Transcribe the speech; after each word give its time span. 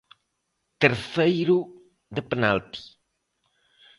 Terceiro 0.83 1.57
de 2.15 2.21
penalti. 2.29 2.81